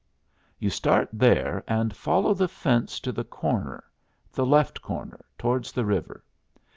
"You 0.57 0.71
start 0.71 1.09
there 1.13 1.63
and 1.67 1.95
follow 1.95 2.33
the 2.33 2.47
fence 2.47 2.99
to 3.01 3.11
the 3.11 3.23
corner 3.23 3.83
the 4.33 4.47
left 4.47 4.81
corner, 4.81 5.23
towards 5.37 5.71
the 5.71 5.85
river. 5.85 6.23